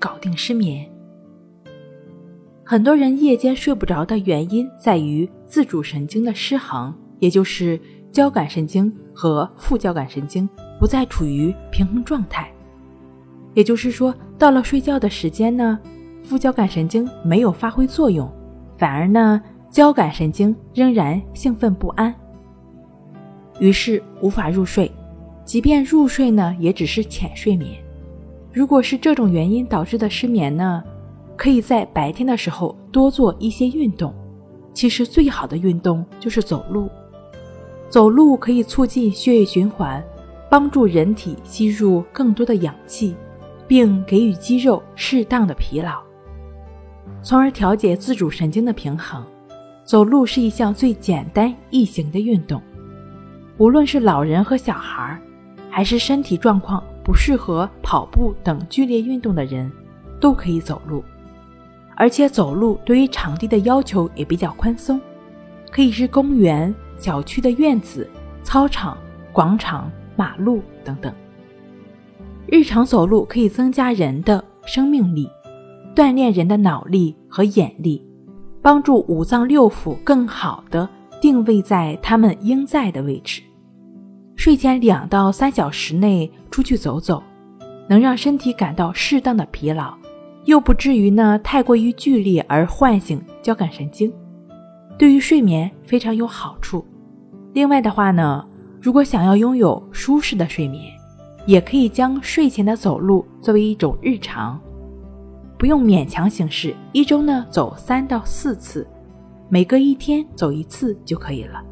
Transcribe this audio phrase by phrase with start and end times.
[0.00, 0.90] 搞定失眠，
[2.64, 7.78] 很多人夜间睡不着的原因在于自主神经的失衡，也就是
[8.10, 12.50] 交感神经和副交感神经不再处于平衡状态。
[13.52, 15.78] 也就是说，到了睡觉的时间呢，
[16.22, 18.26] 副交感神经没有发挥作用，
[18.78, 19.38] 反而呢，
[19.70, 22.14] 交感神经仍然兴奋不安，
[23.58, 24.90] 于是无法入睡。
[25.44, 27.72] 即便入睡呢，也只是浅睡眠。
[28.52, 30.82] 如果是这种原因导致的失眠呢，
[31.36, 34.12] 可以在白天的时候多做一些运动。
[34.74, 36.88] 其实最好的运动就是走路，
[37.88, 40.02] 走路可以促进血液循环，
[40.48, 43.14] 帮助人体吸入更多的氧气，
[43.68, 46.00] 并给予肌肉适当的疲劳，
[47.22, 49.24] 从而调节自主神经的平衡。
[49.84, 52.62] 走路是一项最简单易行的运动，
[53.58, 55.20] 无论是老人和小孩，
[55.68, 56.82] 还是身体状况。
[57.02, 59.70] 不适合跑步等剧烈运动的人，
[60.20, 61.02] 都可以走路，
[61.96, 65.00] 而且走路对于场地的要求也比较宽松，
[65.70, 68.08] 可以是公园、小区的院子、
[68.42, 68.96] 操场、
[69.32, 71.12] 广场、马路等等。
[72.46, 75.28] 日常走路可以增加人的生命力，
[75.94, 78.04] 锻炼人的脑力和眼力，
[78.60, 80.88] 帮助五脏六腑更好的
[81.20, 83.42] 定位在他们应在的位置。
[84.40, 87.22] 睡前两到三小时内出去走走，
[87.86, 89.92] 能让身体感到适当的疲劳，
[90.46, 94.10] 又不至于呢太过于剧烈而唤醒交感神经，
[94.96, 96.82] 对于睡眠非常有好处。
[97.52, 98.42] 另外的话呢，
[98.80, 100.84] 如果想要拥有舒适的睡眠，
[101.44, 104.58] 也可以将睡前的走路作为一种日常，
[105.58, 108.88] 不用勉强形式，一周呢走三到四次，
[109.50, 111.62] 每隔一天走一次就可以了。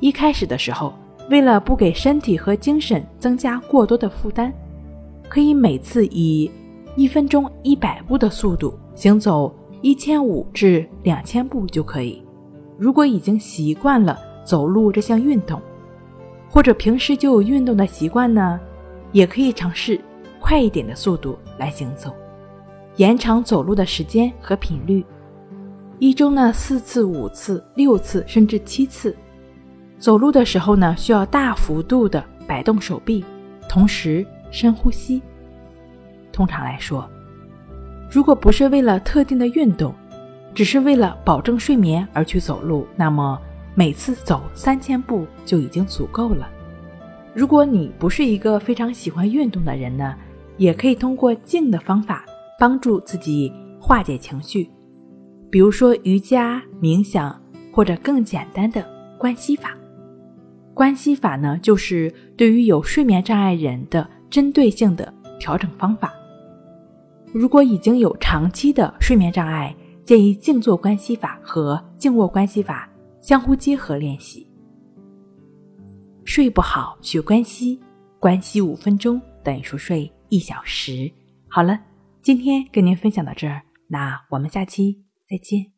[0.00, 0.92] 一开始的时候。
[1.30, 4.52] 为了不给身体和精神增加过多的负担，
[5.28, 6.50] 可以每次以
[6.96, 12.22] 一分钟一百步的速度行走一千五至两千步就可以。
[12.78, 15.60] 如果已经习惯了走路这项运动，
[16.50, 18.60] 或者平时就有运动的习惯呢，
[19.12, 19.98] 也可以尝试
[20.40, 22.14] 快一点的速度来行走，
[22.96, 25.04] 延长走路的时间和频率。
[25.98, 29.16] 一周呢四次、五次、六次，甚至七次。
[30.04, 33.24] 走路的时候呢，需要大幅度的摆动手臂，
[33.66, 35.22] 同时深呼吸。
[36.30, 37.08] 通常来说，
[38.10, 39.94] 如果不是为了特定的运动，
[40.54, 43.40] 只是为了保证睡眠而去走路，那么
[43.74, 46.50] 每次走三千步就已经足够了。
[47.32, 50.14] 如果你不是一个非常喜欢运动的人呢，
[50.58, 52.26] 也可以通过静的方法
[52.60, 53.50] 帮助自己
[53.80, 54.68] 化解情绪，
[55.50, 57.40] 比如说瑜伽、冥想，
[57.72, 59.70] 或者更简单的关系法。
[60.74, 66.12] 关系法呢，就是对于有睡眠障碍人的针对性的调整方法。
[67.32, 69.74] 如果已经有长期的睡眠障碍，
[70.04, 72.88] 建议静坐关系法和静卧关系法
[73.22, 74.46] 相互结合练习。
[76.24, 77.80] 睡不好学关系，
[78.18, 81.10] 关系五分钟等于熟睡一小时。
[81.48, 81.78] 好了，
[82.20, 85.73] 今天跟您分享到这儿，那我们下期再见。